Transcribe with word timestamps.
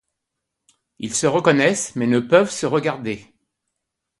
Ils 0.97 1.13
se 1.13 1.27
reconnaissent 1.27 1.95
mais 1.95 2.07
ne 2.07 2.19
peuvent 2.19 2.49
se 2.49 2.65
regarder. 2.65 3.23